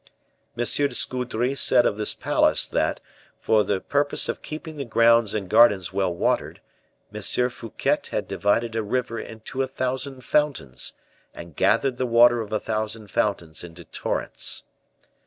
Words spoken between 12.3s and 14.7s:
of a thousand fountains into torrents.